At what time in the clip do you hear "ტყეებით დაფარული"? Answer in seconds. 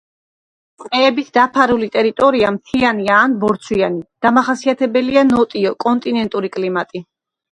0.83-1.89